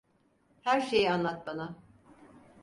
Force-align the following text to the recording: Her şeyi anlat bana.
Her 0.61 0.81
şeyi 0.81 1.11
anlat 1.11 1.47
bana. 1.47 1.75